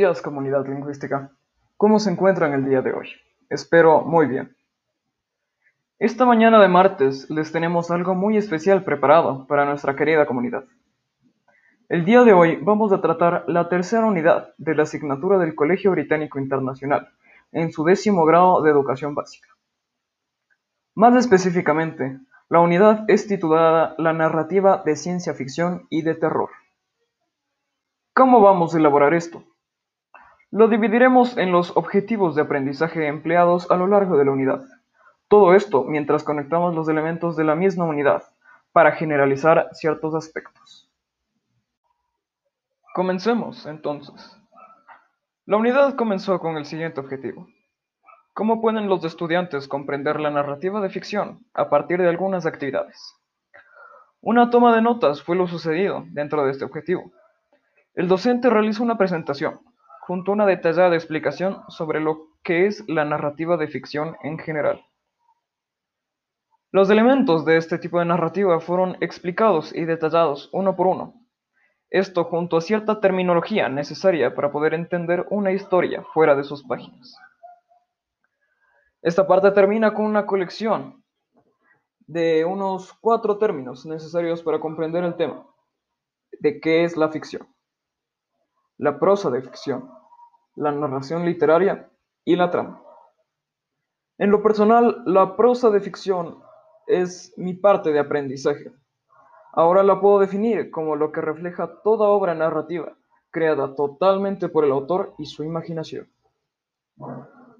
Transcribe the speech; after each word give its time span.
Días, 0.00 0.22
comunidad 0.22 0.66
lingüística. 0.66 1.30
¿Cómo 1.76 1.98
se 1.98 2.10
encuentran 2.10 2.54
el 2.54 2.64
día 2.64 2.80
de 2.80 2.90
hoy? 2.90 3.10
Espero 3.50 4.00
muy 4.00 4.28
bien. 4.28 4.56
Esta 5.98 6.24
mañana 6.24 6.58
de 6.58 6.68
martes 6.68 7.28
les 7.28 7.52
tenemos 7.52 7.90
algo 7.90 8.14
muy 8.14 8.38
especial 8.38 8.82
preparado 8.82 9.46
para 9.46 9.66
nuestra 9.66 9.94
querida 9.96 10.24
comunidad. 10.24 10.64
El 11.90 12.06
día 12.06 12.22
de 12.22 12.32
hoy 12.32 12.58
vamos 12.62 12.94
a 12.94 13.02
tratar 13.02 13.44
la 13.46 13.68
tercera 13.68 14.06
unidad 14.06 14.54
de 14.56 14.74
la 14.74 14.84
asignatura 14.84 15.36
del 15.36 15.54
Colegio 15.54 15.90
Británico 15.90 16.38
Internacional 16.38 17.10
en 17.52 17.70
su 17.70 17.84
décimo 17.84 18.24
grado 18.24 18.62
de 18.62 18.70
educación 18.70 19.14
básica. 19.14 19.50
Más 20.94 21.14
específicamente, 21.14 22.20
la 22.48 22.60
unidad 22.60 23.04
es 23.08 23.26
titulada 23.26 23.94
La 23.98 24.14
narrativa 24.14 24.82
de 24.82 24.96
ciencia 24.96 25.34
ficción 25.34 25.86
y 25.90 26.00
de 26.00 26.14
terror. 26.14 26.48
¿Cómo 28.14 28.40
vamos 28.40 28.74
a 28.74 28.78
elaborar 28.78 29.12
esto? 29.12 29.44
Lo 30.52 30.66
dividiremos 30.66 31.36
en 31.38 31.52
los 31.52 31.76
objetivos 31.76 32.34
de 32.34 32.42
aprendizaje 32.42 33.06
empleados 33.06 33.70
a 33.70 33.76
lo 33.76 33.86
largo 33.86 34.16
de 34.16 34.24
la 34.24 34.32
unidad. 34.32 34.64
Todo 35.28 35.54
esto 35.54 35.84
mientras 35.84 36.24
conectamos 36.24 36.74
los 36.74 36.88
elementos 36.88 37.36
de 37.36 37.44
la 37.44 37.54
misma 37.54 37.84
unidad 37.84 38.24
para 38.72 38.90
generalizar 38.90 39.68
ciertos 39.72 40.12
aspectos. 40.16 40.90
Comencemos, 42.94 43.64
entonces. 43.66 44.36
La 45.46 45.56
unidad 45.56 45.94
comenzó 45.94 46.40
con 46.40 46.56
el 46.56 46.64
siguiente 46.64 46.98
objetivo. 46.98 47.46
¿Cómo 48.34 48.60
pueden 48.60 48.88
los 48.88 49.04
estudiantes 49.04 49.68
comprender 49.68 50.18
la 50.18 50.30
narrativa 50.30 50.80
de 50.80 50.90
ficción 50.90 51.46
a 51.54 51.70
partir 51.70 52.00
de 52.02 52.08
algunas 52.08 52.44
actividades? 52.44 53.14
Una 54.20 54.50
toma 54.50 54.74
de 54.74 54.82
notas 54.82 55.22
fue 55.22 55.36
lo 55.36 55.46
sucedido 55.46 56.04
dentro 56.08 56.44
de 56.44 56.50
este 56.50 56.64
objetivo. 56.64 57.12
El 57.94 58.08
docente 58.08 58.50
realiza 58.50 58.82
una 58.82 58.98
presentación, 58.98 59.60
junto 60.10 60.32
a 60.32 60.34
una 60.34 60.46
detallada 60.46 60.96
explicación 60.96 61.62
sobre 61.68 62.00
lo 62.00 62.30
que 62.42 62.66
es 62.66 62.82
la 62.88 63.04
narrativa 63.04 63.56
de 63.56 63.68
ficción 63.68 64.16
en 64.24 64.40
general. 64.40 64.84
Los 66.72 66.90
elementos 66.90 67.44
de 67.44 67.56
este 67.56 67.78
tipo 67.78 68.00
de 68.00 68.06
narrativa 68.06 68.58
fueron 68.58 68.96
explicados 69.00 69.72
y 69.72 69.84
detallados 69.84 70.50
uno 70.52 70.74
por 70.74 70.88
uno. 70.88 71.14
Esto 71.90 72.24
junto 72.24 72.56
a 72.56 72.60
cierta 72.60 72.98
terminología 72.98 73.68
necesaria 73.68 74.34
para 74.34 74.50
poder 74.50 74.74
entender 74.74 75.26
una 75.30 75.52
historia 75.52 76.02
fuera 76.12 76.34
de 76.34 76.42
sus 76.42 76.64
páginas. 76.64 77.16
Esta 79.02 79.28
parte 79.28 79.52
termina 79.52 79.94
con 79.94 80.06
una 80.06 80.26
colección 80.26 81.04
de 82.00 82.44
unos 82.44 82.92
cuatro 82.94 83.38
términos 83.38 83.86
necesarios 83.86 84.42
para 84.42 84.58
comprender 84.58 85.04
el 85.04 85.14
tema 85.14 85.46
de 86.32 86.58
qué 86.58 86.82
es 86.82 86.96
la 86.96 87.10
ficción 87.10 87.46
la 88.80 88.98
prosa 88.98 89.28
de 89.28 89.42
ficción, 89.42 89.90
la 90.60 90.72
narración 90.72 91.24
literaria 91.24 91.88
y 92.24 92.36
la 92.36 92.50
trama. 92.50 92.82
En 94.18 94.30
lo 94.30 94.42
personal, 94.42 95.02
la 95.06 95.34
prosa 95.34 95.70
de 95.70 95.80
ficción 95.80 96.38
es 96.86 97.32
mi 97.38 97.54
parte 97.54 97.92
de 97.92 97.98
aprendizaje. 97.98 98.70
Ahora 99.52 99.82
la 99.82 100.00
puedo 100.00 100.18
definir 100.18 100.70
como 100.70 100.96
lo 100.96 101.12
que 101.12 101.22
refleja 101.22 101.80
toda 101.82 102.08
obra 102.08 102.34
narrativa 102.34 102.94
creada 103.30 103.74
totalmente 103.74 104.48
por 104.48 104.64
el 104.64 104.72
autor 104.72 105.14
y 105.16 105.26
su 105.26 105.44
imaginación. 105.44 106.08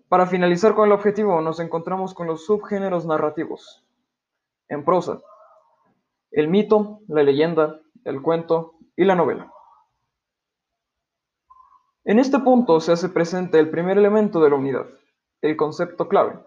Para 0.09 0.27
finalizar 0.27 0.75
con 0.75 0.87
el 0.87 0.93
objetivo, 0.93 1.41
nos 1.41 1.59
encontramos 1.59 2.13
con 2.13 2.27
los 2.27 2.45
subgéneros 2.45 3.07
narrativos. 3.07 3.83
En 4.69 4.85
prosa, 4.85 5.21
el 6.33 6.49
mito, 6.49 7.01
la 7.09 7.23
leyenda, 7.23 7.81
el 8.05 8.21
cuento 8.21 8.75
y 8.95 9.05
la 9.05 9.15
novela. 9.15 9.51
En 12.05 12.19
este 12.19 12.39
punto 12.39 12.81
se 12.81 12.93
hace 12.93 13.11
presente 13.11 13.59
el 13.59 13.69
primer 13.69 13.99
elemento 13.99 14.41
de 14.41 14.49
la 14.49 14.57
unidad, 14.57 14.87
el 15.43 15.55
concepto 15.57 16.09
clave. 16.09 16.41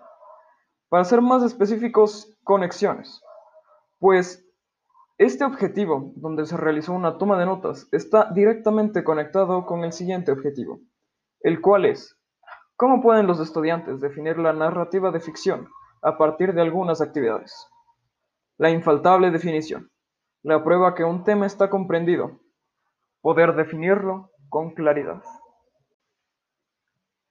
Para 0.90 1.06
ser 1.06 1.22
más 1.22 1.44
específicos, 1.44 2.36
conexiones. 2.44 3.22
Pues 4.00 4.44
este 5.20 5.44
objetivo, 5.44 6.12
donde 6.16 6.48
se 6.48 6.58
realizó 6.58 6.94
una 6.94 7.20
toma 7.20 7.38
de 7.38 7.46
notas, 7.46 7.88
está 7.92 8.32
directamente 8.34 9.04
conectado 9.04 9.68
con 9.68 9.84
el 9.84 9.94
siguiente 9.94 10.32
objetivo, 10.32 10.80
el 11.42 11.62
cual 11.62 11.86
es, 11.86 12.20
¿cómo 12.76 13.00
pueden 13.04 13.28
los 13.28 13.40
estudiantes 13.40 14.02
definir 14.02 14.40
la 14.40 14.54
narrativa 14.54 15.12
de 15.12 15.20
ficción 15.20 15.70
a 16.02 16.18
partir 16.18 16.56
de 16.56 16.62
algunas 16.62 17.00
actividades? 17.00 17.68
La 18.58 18.72
infaltable 18.72 19.30
definición, 19.30 19.92
la 20.42 20.64
prueba 20.64 20.96
que 20.96 21.04
un 21.04 21.24
tema 21.24 21.46
está 21.46 21.70
comprendido, 21.70 22.40
poder 23.22 23.56
definirlo 23.56 24.32
con 24.50 24.74
claridad. 24.74 25.22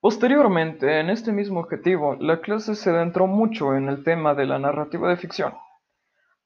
Posteriormente, 0.03 0.99
en 0.99 1.11
este 1.11 1.31
mismo 1.31 1.61
objetivo, 1.61 2.17
la 2.19 2.41
clase 2.41 2.75
se 2.75 2.91
adentró 2.91 3.29
mucho 3.29 3.77
en 3.77 3.89
el 3.89 4.03
tema 4.03 4.35
de 4.35 4.47
la 4.47 4.59
narrativa 4.59 5.09
de 5.09 5.17
ficción. 5.17 5.55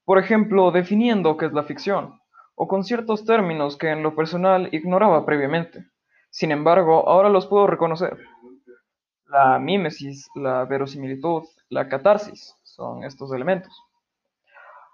Por 0.04 0.18
ejemplo, 0.18 0.70
definiendo 0.72 1.38
qué 1.38 1.46
es 1.46 1.54
la 1.54 1.62
ficción, 1.62 2.20
o 2.54 2.68
con 2.68 2.84
ciertos 2.84 3.24
términos 3.24 3.78
que 3.78 3.88
en 3.88 4.02
lo 4.02 4.14
personal 4.14 4.68
ignoraba 4.72 5.24
previamente. 5.24 5.86
Sin 6.28 6.52
embargo, 6.52 7.08
ahora 7.08 7.30
los 7.30 7.46
puedo 7.46 7.66
reconocer. 7.66 8.18
La 9.24 9.58
mímesis, 9.58 10.28
la 10.34 10.66
verosimilitud, 10.66 11.44
la 11.70 11.88
catarsis 11.88 12.54
son 12.62 13.04
estos 13.04 13.32
elementos. 13.32 13.72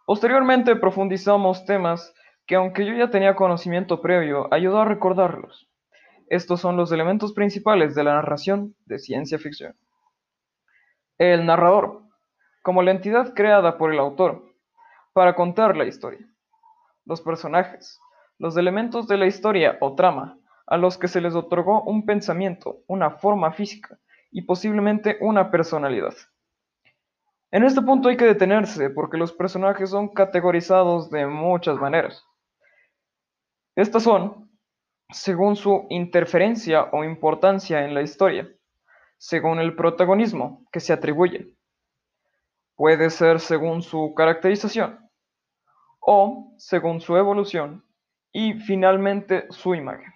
Posteriormente 0.06 0.76
profundizamos 0.76 1.64
temas 1.64 2.14
que 2.46 2.54
aunque 2.54 2.86
yo 2.86 2.94
ya 2.94 3.10
tenía 3.10 3.34
conocimiento 3.34 4.00
previo, 4.00 4.46
ayudó 4.54 4.82
a 4.82 4.84
recordarlos. 4.84 5.68
Estos 6.32 6.62
son 6.62 6.78
los 6.78 6.91
elementos 6.91 7.34
principales 7.34 7.94
de 7.94 8.04
la 8.04 8.15
narración 8.15 8.75
de 8.87 8.98
ciencia 8.98 9.38
ficción. 9.38 9.76
El 11.19 11.44
narrador, 11.44 12.04
como 12.62 12.82
la 12.82 12.91
entidad 12.91 13.34
creada 13.34 13.76
por 13.76 13.93
el 13.93 13.98
autor 13.98 14.42
para 15.12 15.34
contar 15.34 15.76
la 15.76 15.84
historia. 15.84 16.26
Los 17.04 17.21
personajes, 17.21 18.00
los 18.38 18.56
elementos 18.56 19.06
de 19.09 19.19
la 19.19 19.26
historia 19.26 19.76
o 19.82 19.94
trama 19.94 20.38
a 20.66 20.78
los 20.78 20.97
que 20.97 21.06
se 21.06 21.21
les 21.21 21.34
otorgó 21.34 21.82
un 21.82 22.06
pensamiento, 22.06 22.78
una 22.87 23.10
forma 23.10 23.53
física 23.53 23.98
y 24.31 24.41
posiblemente 24.41 25.19
una 25.21 25.50
personalidad. 25.50 26.15
En 27.50 27.62
este 27.62 27.82
punto 27.82 28.09
hay 28.09 28.16
que 28.16 28.25
detenerse 28.25 28.88
porque 28.88 29.19
los 29.19 29.34
personajes 29.34 29.91
son 29.91 30.09
categorizados 30.09 31.10
de 31.10 31.26
muchas 31.26 31.76
maneras. 31.76 32.25
Estas 33.76 34.04
son 34.04 34.50
según 35.12 35.56
su 35.56 35.86
interferencia 35.90 36.84
o 36.92 37.04
importancia 37.04 37.84
en 37.84 37.94
la 37.94 38.02
historia, 38.02 38.48
según 39.18 39.58
el 39.60 39.76
protagonismo 39.76 40.64
que 40.72 40.80
se 40.80 40.92
atribuye. 40.92 41.56
Puede 42.74 43.10
ser 43.10 43.40
según 43.40 43.82
su 43.82 44.14
caracterización 44.14 44.98
o 46.00 46.54
según 46.56 47.00
su 47.00 47.16
evolución 47.16 47.84
y 48.32 48.54
finalmente 48.54 49.46
su 49.50 49.74
imagen. 49.74 50.12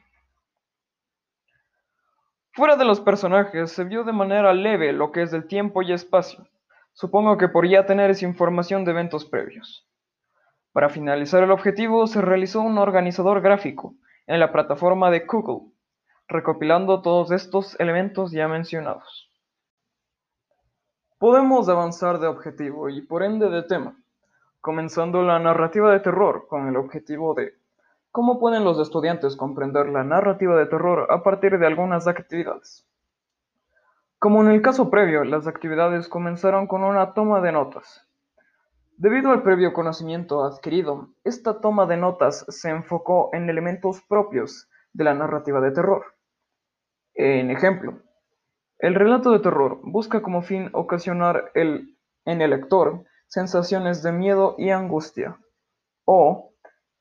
Fuera 2.53 2.77
de 2.77 2.87
los 2.87 3.01
personajes 3.01 3.71
se 3.71 3.85
vio 3.85 4.03
de 4.03 4.13
manera 4.13 4.55
leve 4.55 4.93
lo 4.93 5.13
que 5.13 5.23
es 5.23 5.33
el 5.33 5.47
tiempo 5.47 5.83
y 5.83 5.93
espacio, 5.93 6.49
supongo 6.95 7.37
que 7.37 7.49
por 7.49 7.69
ya 7.69 7.85
tener 7.85 8.11
esa 8.11 8.25
información 8.25 8.85
de 8.85 8.93
eventos 8.93 9.27
previos. 9.27 9.87
Para 10.73 10.89
finalizar 10.89 11.43
el 11.43 11.51
objetivo 11.51 12.07
se 12.07 12.23
realizó 12.23 12.63
un 12.63 12.79
organizador 12.79 13.43
gráfico 13.43 13.95
en 14.27 14.41
la 14.41 14.53
plataforma 14.53 15.11
de 15.11 15.21
Google, 15.21 15.71
recopilando 16.29 17.03
todos 17.03 17.31
estos 17.31 17.79
elementos 17.79 18.33
ya 18.33 18.49
mencionados. 18.49 19.31
Podemos 21.19 21.69
avanzar 21.69 22.19
de 22.19 22.27
objetivo 22.27 22.89
y 22.89 23.01
por 23.03 23.23
ende 23.23 23.49
de 23.49 23.63
tema, 23.63 23.97
comenzando 24.61 25.23
la 25.23 25.39
narrativa 25.39 25.93
de 25.93 26.01
terror 26.01 26.47
con 26.49 26.69
el 26.69 26.77
objetivo 26.77 27.35
de 27.35 27.55
cómo 28.11 28.39
pueden 28.39 28.65
los 28.65 28.79
estudiantes 28.81 29.37
comprender 29.37 29.89
la 29.89 30.03
narrativa 30.03 30.57
de 30.59 30.67
terror 30.67 31.07
a 31.11 31.23
partir 31.23 31.59
de 31.59 31.67
algunas 31.67 32.07
actividades. 32.07 32.87
Como 34.19 34.43
en 34.43 34.51
el 34.51 34.63
caso 34.63 34.91
previo, 34.91 35.23
las 35.25 35.47
actividades 35.47 36.09
comenzaron 36.09 36.67
con 36.67 36.83
una 36.83 37.13
toma 37.15 37.41
de 37.41 37.53
notas, 37.53 38.09
Debido 38.99 39.31
al 39.31 39.43
previo 39.43 39.75
conocimiento 39.75 40.43
adquirido, 40.43 41.11
esta 41.23 41.61
toma 41.61 41.85
de 41.85 41.99
notas 41.99 42.47
se 42.49 42.71
enfocó 42.71 43.29
en 43.35 43.51
elementos 43.51 44.01
propios 44.09 44.71
de 44.95 45.05
la 45.05 45.13
narrativa 45.13 45.61
de 45.61 45.71
terror. 45.71 46.15
En 47.13 47.51
ejemplo, 47.51 48.01
el 48.79 48.95
relato 48.95 49.33
de 49.33 49.41
terror 49.41 49.81
busca 49.83 50.23
como 50.23 50.41
fin 50.41 50.71
ocasionar 50.73 51.53
en 51.55 51.95
el 52.25 52.49
lector 52.49 53.05
sensaciones 53.27 54.03
de 54.03 54.13
miedo 54.13 54.55
y 54.57 54.71
angustia, 54.71 55.39
o 56.07 56.55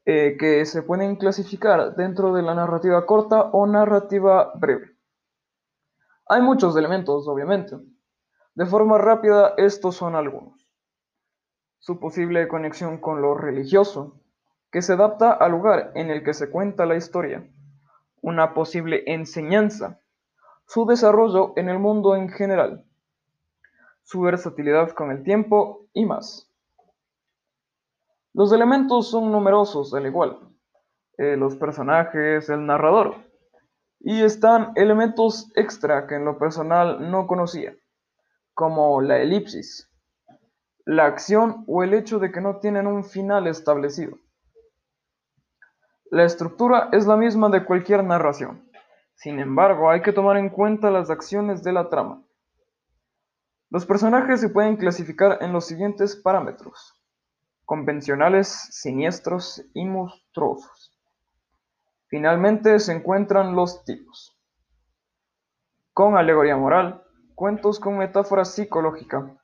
eh, 0.04 0.36
que 0.38 0.66
se 0.66 0.84
pueden 0.84 1.16
clasificar 1.16 1.96
dentro 1.96 2.34
de 2.34 2.42
la 2.42 2.56
narrativa 2.56 3.06
corta 3.06 3.42
o 3.42 3.68
narrativa 3.68 4.52
breve. 4.56 4.98
Hay 6.28 6.42
muchos 6.42 6.76
elementos, 6.76 7.26
obviamente. 7.26 7.78
De 8.54 8.66
forma 8.66 8.98
rápida, 8.98 9.54
estos 9.56 9.96
son 9.96 10.16
algunos 10.16 10.65
su 11.86 12.00
posible 12.00 12.48
conexión 12.48 12.98
con 12.98 13.22
lo 13.22 13.36
religioso, 13.36 14.20
que 14.72 14.82
se 14.82 14.94
adapta 14.94 15.32
al 15.32 15.52
lugar 15.52 15.92
en 15.94 16.10
el 16.10 16.24
que 16.24 16.34
se 16.34 16.50
cuenta 16.50 16.88
la 16.88 16.96
historia, 16.96 17.48
una 18.22 18.56
posible 18.56 19.04
enseñanza, 19.06 20.00
su 20.66 20.88
desarrollo 20.88 21.54
en 21.58 21.70
el 21.70 21.78
mundo 21.78 22.16
en 22.16 22.30
general, 22.30 22.84
su 24.02 24.22
versatilidad 24.22 24.94
con 24.94 25.12
el 25.12 25.22
tiempo 25.22 25.86
y 25.94 26.08
más. 26.08 26.52
Los 28.34 28.52
elementos 28.52 29.12
son 29.12 29.32
numerosos 29.32 29.94
al 29.94 30.08
igual, 30.08 30.40
eh, 31.20 31.38
los 31.38 31.56
personajes, 31.56 32.50
el 32.50 32.66
narrador, 32.66 33.14
y 34.00 34.24
están 34.24 34.72
elementos 34.74 35.52
extra 35.56 36.08
que 36.08 36.16
en 36.16 36.26
lo 36.26 36.40
personal 36.40 37.12
no 37.12 37.28
conocía, 37.28 37.76
como 38.56 39.02
la 39.02 39.20
elipsis, 39.20 39.88
la 40.86 41.06
acción 41.06 41.64
o 41.68 41.84
el 41.84 41.96
hecho 41.96 42.20
de 42.20 42.32
que 42.32 42.42
no 42.42 42.60
tienen 42.60 42.86
un 42.86 43.04
final 43.04 43.48
establecido. 43.48 44.20
La 46.12 46.24
estructura 46.24 46.90
es 46.92 47.08
la 47.08 47.18
misma 47.18 47.50
de 47.50 47.66
cualquier 47.66 48.04
narración, 48.04 48.70
sin 49.16 49.40
embargo 49.40 49.90
hay 49.90 50.04
que 50.04 50.14
tomar 50.14 50.38
en 50.38 50.50
cuenta 50.50 50.92
las 50.92 51.10
acciones 51.10 51.64
de 51.64 51.74
la 51.74 51.90
trama. 51.90 52.24
Los 53.72 53.88
personajes 53.88 54.40
se 54.40 54.50
pueden 54.50 54.78
clasificar 54.78 55.40
en 55.42 55.52
los 55.52 55.66
siguientes 55.66 56.16
parámetros: 56.16 56.94
convencionales, 57.66 58.48
siniestros 58.48 59.66
y 59.74 59.86
monstruosos. 59.86 60.96
Finalmente 62.08 62.78
se 62.80 62.94
encuentran 62.94 63.56
los 63.56 63.84
tipos. 63.84 64.40
Con 65.94 66.16
alegoría 66.16 66.56
moral, 66.56 67.04
cuentos 67.34 67.80
con 67.80 67.98
metáfora 67.98 68.46
psicológica, 68.46 69.36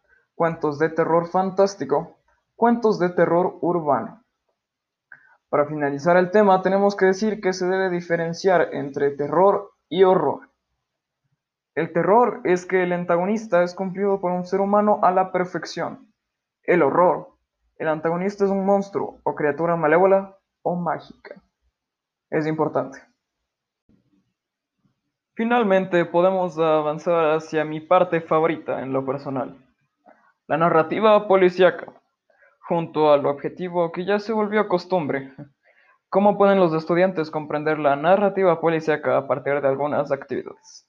cuentos 0.42 0.80
de 0.80 0.90
terror 0.90 1.28
fantástico, 1.28 2.18
cuentos 2.56 2.98
de 2.98 3.10
terror 3.10 3.60
urbano. 3.62 4.24
Para 5.50 5.68
finalizar 5.68 6.18
el 6.18 6.32
tema 6.32 6.64
tenemos 6.64 6.96
que 6.96 7.06
decir 7.06 7.40
que 7.42 7.54
se 7.54 7.68
debe 7.68 7.92
diferenciar 7.92 8.70
entre 8.74 9.12
terror 9.12 9.70
y 9.88 10.04
horror. 10.04 10.50
El 11.76 11.94
terror 11.94 12.42
es 12.44 12.66
que 12.66 12.82
el 12.82 12.92
antagonista 12.92 13.62
es 13.62 13.76
cumplido 13.76 14.20
por 14.20 14.32
un 14.32 14.48
ser 14.48 14.62
humano 14.62 15.00
a 15.04 15.12
la 15.12 15.32
perfección. 15.32 16.12
El 16.64 16.82
horror, 16.82 17.36
el 17.78 17.88
antagonista 17.88 18.44
es 18.44 18.50
un 18.50 18.66
monstruo 18.66 19.20
o 19.22 19.36
criatura 19.36 19.76
malévola 19.76 20.40
o 20.64 20.76
mágica. 20.76 21.40
Es 22.32 22.48
importante. 22.48 22.98
Finalmente 25.36 26.04
podemos 26.06 26.58
avanzar 26.58 27.36
hacia 27.36 27.64
mi 27.64 27.80
parte 27.80 28.22
favorita 28.22 28.82
en 28.82 28.92
lo 28.92 29.06
personal, 29.06 29.56
la 30.52 30.58
narrativa 30.58 31.30
policíaca, 31.30 31.94
junto 32.68 33.14
al 33.14 33.26
objetivo 33.26 33.90
que 33.94 34.04
ya 34.04 34.20
se 34.20 34.34
volvió 34.34 34.68
costumbre. 34.68 35.32
¿Cómo 36.10 36.38
pueden 36.38 36.60
los 36.60 36.74
estudiantes 36.74 37.32
comprender 37.32 37.80
la 37.80 37.96
narrativa 37.96 38.60
policíaca 38.60 39.16
a 39.16 39.28
partir 39.28 39.62
de 39.62 39.70
algunas 39.70 40.12
actividades? 40.12 40.86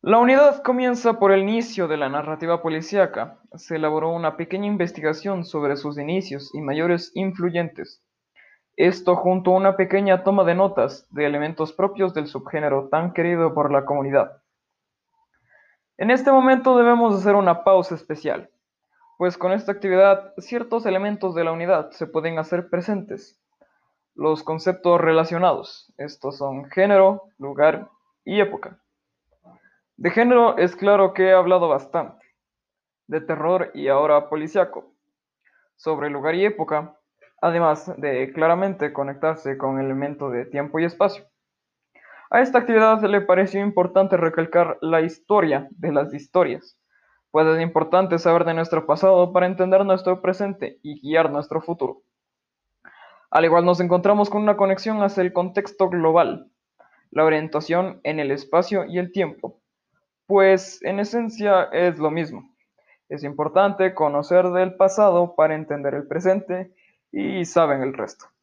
La 0.00 0.16
unidad 0.16 0.62
comienza 0.62 1.18
por 1.18 1.32
el 1.32 1.42
inicio 1.42 1.86
de 1.86 1.98
la 1.98 2.08
narrativa 2.08 2.62
policíaca. 2.62 3.38
Se 3.56 3.76
elaboró 3.76 4.08
una 4.08 4.38
pequeña 4.38 4.66
investigación 4.66 5.44
sobre 5.44 5.76
sus 5.76 5.98
inicios 5.98 6.50
y 6.54 6.62
mayores 6.62 7.12
influyentes. 7.14 8.02
Esto 8.74 9.16
junto 9.16 9.50
a 9.50 9.58
una 9.58 9.76
pequeña 9.76 10.24
toma 10.24 10.44
de 10.44 10.54
notas 10.54 11.06
de 11.10 11.26
elementos 11.26 11.74
propios 11.74 12.14
del 12.14 12.26
subgénero 12.26 12.88
tan 12.88 13.12
querido 13.12 13.52
por 13.52 13.70
la 13.70 13.84
comunidad. 13.84 14.43
En 15.96 16.10
este 16.10 16.32
momento 16.32 16.76
debemos 16.76 17.14
hacer 17.14 17.36
una 17.36 17.62
pausa 17.62 17.94
especial, 17.94 18.50
pues 19.16 19.38
con 19.38 19.52
esta 19.52 19.70
actividad 19.70 20.34
ciertos 20.38 20.86
elementos 20.86 21.36
de 21.36 21.44
la 21.44 21.52
unidad 21.52 21.92
se 21.92 22.08
pueden 22.08 22.36
hacer 22.40 22.68
presentes. 22.68 23.40
Los 24.16 24.42
conceptos 24.42 25.00
relacionados, 25.00 25.92
estos 25.96 26.38
son 26.38 26.64
género, 26.70 27.28
lugar 27.38 27.90
y 28.24 28.40
época. 28.40 28.80
De 29.96 30.10
género 30.10 30.58
es 30.58 30.74
claro 30.74 31.14
que 31.14 31.28
he 31.28 31.32
hablado 31.32 31.68
bastante, 31.68 32.26
de 33.06 33.20
terror 33.20 33.70
y 33.72 33.86
ahora 33.86 34.28
policiaco, 34.28 34.92
sobre 35.76 36.10
lugar 36.10 36.34
y 36.34 36.44
época, 36.44 36.98
además 37.40 37.92
de 37.98 38.32
claramente 38.32 38.92
conectarse 38.92 39.56
con 39.56 39.78
el 39.78 39.86
elemento 39.86 40.28
de 40.28 40.44
tiempo 40.46 40.80
y 40.80 40.86
espacio. 40.86 41.24
A 42.34 42.40
esta 42.40 42.58
actividad 42.58 43.00
le 43.04 43.20
pareció 43.20 43.60
importante 43.60 44.16
recalcar 44.16 44.76
la 44.80 45.02
historia 45.02 45.68
de 45.70 45.92
las 45.92 46.12
historias, 46.12 46.76
pues 47.30 47.46
es 47.46 47.62
importante 47.62 48.18
saber 48.18 48.44
de 48.44 48.54
nuestro 48.54 48.86
pasado 48.86 49.32
para 49.32 49.46
entender 49.46 49.86
nuestro 49.86 50.20
presente 50.20 50.80
y 50.82 51.00
guiar 51.00 51.30
nuestro 51.30 51.62
futuro. 51.62 52.02
Al 53.30 53.44
igual 53.44 53.64
nos 53.64 53.78
encontramos 53.78 54.30
con 54.30 54.42
una 54.42 54.56
conexión 54.56 55.00
hacia 55.04 55.22
el 55.22 55.32
contexto 55.32 55.88
global, 55.88 56.50
la 57.12 57.24
orientación 57.24 58.00
en 58.02 58.18
el 58.18 58.32
espacio 58.32 58.84
y 58.84 58.98
el 58.98 59.12
tiempo, 59.12 59.60
pues 60.26 60.82
en 60.82 60.98
esencia 60.98 61.68
es 61.70 62.00
lo 62.00 62.10
mismo. 62.10 62.52
Es 63.08 63.22
importante 63.22 63.94
conocer 63.94 64.50
del 64.50 64.74
pasado 64.74 65.36
para 65.36 65.54
entender 65.54 65.94
el 65.94 66.08
presente 66.08 66.74
y 67.12 67.44
saben 67.44 67.80
el 67.82 67.94
resto. 67.94 68.33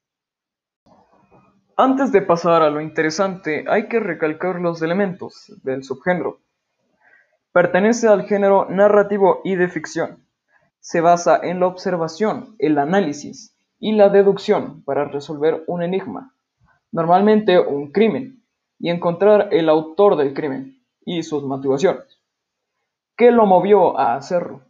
Antes 1.83 2.11
de 2.11 2.21
pasar 2.21 2.61
a 2.61 2.69
lo 2.69 2.79
interesante, 2.79 3.65
hay 3.67 3.87
que 3.87 3.99
recalcar 3.99 4.61
los 4.61 4.83
elementos 4.83 5.51
del 5.63 5.83
subgénero. 5.83 6.37
Pertenece 7.53 8.07
al 8.07 8.27
género 8.27 8.67
narrativo 8.69 9.41
y 9.43 9.55
de 9.55 9.67
ficción. 9.67 10.23
Se 10.79 11.01
basa 11.01 11.39
en 11.41 11.59
la 11.59 11.65
observación, 11.65 12.55
el 12.59 12.77
análisis 12.77 13.57
y 13.79 13.93
la 13.93 14.09
deducción 14.09 14.83
para 14.83 15.05
resolver 15.05 15.63
un 15.65 15.81
enigma, 15.81 16.35
normalmente 16.91 17.57
un 17.57 17.91
crimen, 17.91 18.43
y 18.77 18.91
encontrar 18.91 19.47
el 19.49 19.67
autor 19.67 20.17
del 20.17 20.35
crimen 20.35 20.83
y 21.03 21.23
sus 21.23 21.41
motivaciones. 21.41 22.21
¿Qué 23.17 23.31
lo 23.31 23.47
movió 23.47 23.97
a 23.97 24.13
hacerlo? 24.13 24.61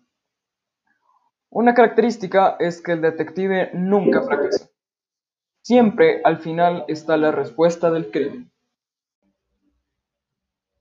Una 1.49 1.73
característica 1.73 2.55
es 2.57 2.81
que 2.81 2.93
el 2.93 3.01
detective 3.01 3.71
nunca 3.73 4.21
fracasa. 4.21 4.70
Siempre 5.63 6.21
al 6.23 6.39
final 6.39 6.85
está 6.87 7.17
la 7.17 7.31
respuesta 7.31 7.91
del 7.91 8.09
crimen. 8.09 8.51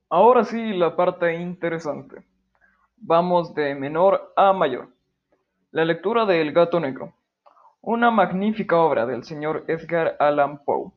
Ahora 0.08 0.42
sí, 0.44 0.72
la 0.72 0.96
parte 0.96 1.34
interesante. 1.34 2.24
Vamos 2.96 3.54
de 3.54 3.74
menor 3.74 4.32
a 4.36 4.54
mayor. 4.54 4.88
La 5.70 5.84
lectura 5.84 6.24
de 6.24 6.40
El 6.40 6.52
gato 6.52 6.80
negro. 6.80 7.12
Una 7.82 8.10
magnífica 8.10 8.78
obra 8.78 9.04
del 9.04 9.22
señor 9.24 9.64
Edgar 9.68 10.16
Allan 10.18 10.64
Poe. 10.64 10.90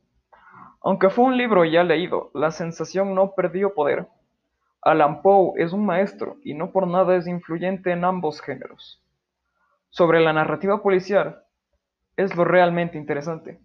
Aunque 0.80 1.10
fue 1.10 1.26
un 1.26 1.36
libro 1.36 1.66
ya 1.66 1.84
leído, 1.84 2.30
la 2.32 2.50
sensación 2.50 3.14
no 3.14 3.34
perdió 3.34 3.74
poder. 3.74 4.08
Allan 4.80 5.20
Poe 5.20 5.62
es 5.62 5.74
un 5.74 5.84
maestro 5.84 6.38
y 6.42 6.54
no 6.54 6.72
por 6.72 6.86
nada 6.86 7.16
es 7.16 7.26
influyente 7.26 7.92
en 7.92 8.06
ambos 8.06 8.40
géneros. 8.40 9.02
Sobre 9.90 10.20
la 10.20 10.32
narrativa 10.32 10.82
policial, 10.82 11.44
es 12.16 12.34
lo 12.34 12.44
realmente 12.44 12.96
interesante. 12.96 13.60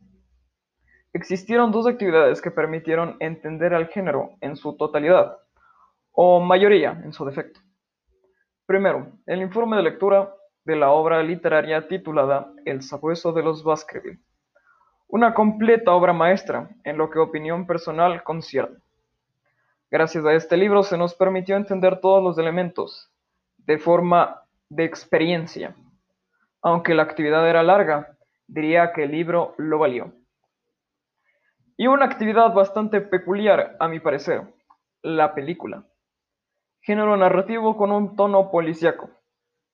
Existieron 1.13 1.71
dos 1.71 1.87
actividades 1.87 2.41
que 2.41 2.51
permitieron 2.51 3.17
entender 3.19 3.73
al 3.73 3.87
género 3.87 4.31
en 4.41 4.55
su 4.55 4.77
totalidad, 4.77 5.37
o 6.11 6.39
mayoría 6.39 7.01
en 7.03 7.13
su 7.13 7.25
defecto. 7.25 7.61
Primero, 8.65 9.11
el 9.25 9.41
informe 9.41 9.77
de 9.77 9.83
lectura 9.83 10.33
de 10.65 10.75
la 10.75 10.91
obra 10.91 11.23
literaria 11.23 11.87
titulada 11.87 12.53
El 12.65 12.83
sabueso 12.83 13.33
de 13.33 13.41
los 13.41 13.63
Baskerville, 13.63 14.19
una 15.07 15.33
completa 15.33 15.93
obra 15.93 16.13
maestra 16.13 16.69
en 16.83 16.97
lo 16.97 17.09
que 17.09 17.17
opinión 17.17 17.65
personal 17.65 18.21
concierne. 18.23 18.77
Gracias 19.89 20.23
a 20.23 20.33
este 20.33 20.55
libro 20.55 20.83
se 20.83 20.99
nos 20.99 21.15
permitió 21.15 21.55
entender 21.55 21.99
todos 21.99 22.23
los 22.23 22.37
elementos 22.37 23.09
de 23.57 23.79
forma 23.79 24.43
de 24.69 24.83
experiencia. 24.83 25.75
Aunque 26.61 26.93
la 26.93 27.01
actividad 27.01 27.49
era 27.49 27.63
larga, 27.63 28.15
diría 28.45 28.93
que 28.93 29.05
el 29.05 29.11
libro 29.11 29.55
lo 29.57 29.79
valió. 29.79 30.13
Y 31.81 31.87
una 31.87 32.03
actividad 32.03 32.53
bastante 32.53 32.99
peculiar, 32.99 33.77
a 33.79 33.87
mi 33.87 34.01
parecer, 34.01 34.53
la 35.01 35.33
película. 35.33 35.85
Género 36.81 37.15
narrativo 37.15 37.77
con 37.77 37.93
un 37.93 38.17
tono 38.17 38.51
policíaco. 38.51 39.09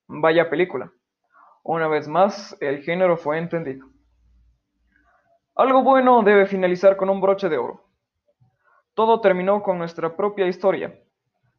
Vaya 0.06 0.48
película. 0.48 0.92
Una 1.64 1.88
vez 1.88 2.08
más, 2.08 2.56
el 2.62 2.84
género 2.84 3.18
fue 3.18 3.40
entendido. 3.40 3.88
Algo 5.56 5.82
bueno 5.82 6.22
debe 6.22 6.46
finalizar 6.46 6.96
con 6.96 7.10
un 7.10 7.22
broche 7.22 7.50
de 7.50 7.58
oro. 7.58 7.82
Todo 8.94 9.20
terminó 9.20 9.64
con 9.64 9.80
nuestra 9.80 10.16
propia 10.16 10.46
historia. 10.46 11.00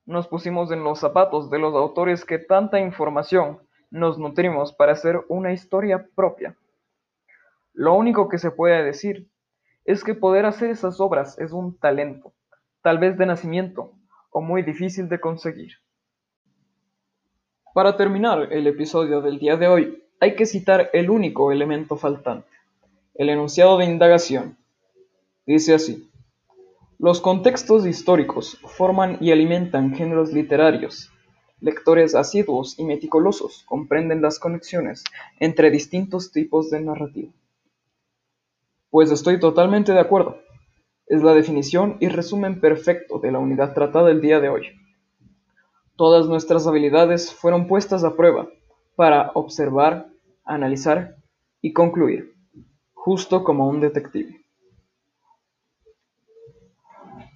Nos 0.05 0.29
pusimos 0.29 0.71
en 0.71 0.85
los 0.85 1.01
zapatos 1.01 1.51
de 1.51 1.59
los 1.59 1.75
autores 1.75 2.25
que 2.25 2.39
tanta 2.39 2.79
información 2.79 3.59
nos 3.91 4.17
nutrimos 4.17 4.73
para 4.73 4.93
hacer 4.93 5.25
una 5.27 5.53
historia 5.53 6.07
propia. 6.15 6.57
Lo 7.73 7.95
único 7.95 8.29
que 8.29 8.39
se 8.39 8.53
puede 8.53 8.85
decir 8.85 9.29
es 9.87 10.03
que 10.03 10.15
poder 10.15 10.45
hacer 10.45 10.71
esas 10.71 11.01
obras 11.01 11.39
es 11.39 11.53
un 11.53 11.79
talento, 11.79 12.33
tal 12.83 12.99
vez 12.99 13.17
de 13.17 13.27
nacimiento, 13.27 13.93
o 14.31 14.41
muy 14.41 14.63
difícil 14.63 15.09
de 15.09 15.21
conseguir. 15.21 15.75
Para 17.73 17.97
terminar 17.97 18.53
el 18.53 18.67
episodio 18.67 19.21
del 19.21 19.39
día 19.39 19.57
de 19.57 19.69
hoy, 19.69 20.03
hay 20.19 20.35
que 20.35 20.47
citar 20.47 20.91
el 20.93 21.09
único 21.09 21.53
elemento 21.53 21.97
faltante, 21.97 22.49
el 23.15 23.29
enunciado 23.29 23.79
de 23.79 23.85
indagación. 23.85 24.57
Dice 25.47 25.75
así. 25.75 26.11
Los 26.99 27.21
contextos 27.21 27.87
históricos 27.87 28.59
forman 28.65 29.19
y 29.21 29.31
alimentan 29.31 29.95
géneros 29.95 30.33
literarios. 30.33 31.13
Lectores 31.61 32.15
asiduos 32.15 32.79
y 32.79 32.85
meticulosos 32.85 33.63
comprenden 33.67 34.23
las 34.23 34.39
conexiones 34.39 35.05
entre 35.39 35.71
distintos 35.71 36.33
tipos 36.33 36.71
de 36.71 36.81
narrativa. 36.81 37.33
Pues 38.97 39.11
estoy 39.11 39.39
totalmente 39.39 39.93
de 39.93 40.01
acuerdo. 40.01 40.39
Es 41.07 41.23
la 41.23 41.35
definición 41.35 41.99
y 42.01 42.09
resumen 42.09 42.63
perfecto 42.63 43.19
de 43.19 43.31
la 43.31 43.39
unidad 43.39 43.75
tratada 43.75 44.11
el 44.11 44.23
día 44.23 44.41
de 44.41 44.49
hoy. 44.49 44.69
Todas 45.97 46.29
nuestras 46.29 46.67
habilidades 46.67 47.31
fueron 47.31 47.67
puestas 47.67 48.05
a 48.05 48.17
prueba 48.17 48.49
para 48.95 49.33
observar, 49.35 50.07
analizar 50.47 51.17
y 51.61 51.75
concluir, 51.75 52.37
justo 52.95 53.45
como 53.45 53.69
un 53.69 53.83
detective. 53.83 54.41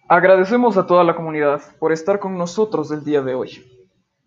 Agradecemos 0.08 0.78
a 0.78 0.86
toda 0.86 1.04
la 1.04 1.14
comunidad 1.14 1.60
por 1.78 1.92
estar 1.92 2.20
con 2.20 2.38
nosotros 2.38 2.90
el 2.90 3.04
día 3.04 3.20
de 3.20 3.34
hoy. 3.34 3.50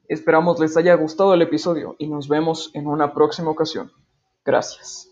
Esperamos 0.07 0.59
les 0.59 0.77
haya 0.77 0.93
gustado 0.93 1.33
el 1.33 1.41
episodio 1.41 1.95
y 1.97 2.05
nos 2.05 2.27
vemos 2.27 2.69
en 2.75 2.85
una 2.85 3.11
próxima 3.11 3.49
ocasión. 3.49 3.91
Gracias. 4.45 5.09